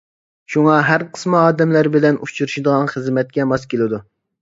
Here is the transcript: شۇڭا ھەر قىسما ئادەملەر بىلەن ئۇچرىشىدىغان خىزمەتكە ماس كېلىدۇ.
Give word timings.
شۇڭا 0.53 0.77
ھەر 0.87 1.05
قىسما 1.17 1.43
ئادەملەر 1.51 1.91
بىلەن 1.99 2.19
ئۇچرىشىدىغان 2.25 2.93
خىزمەتكە 2.97 3.51
ماس 3.55 3.73
كېلىدۇ. 3.75 4.07